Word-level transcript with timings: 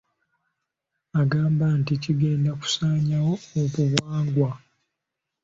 Agamba 1.21 1.65
nti 1.79 1.93
kigenda 2.03 2.51
kusaanyaawo 2.59 3.33
obuwangwa. 3.61 4.51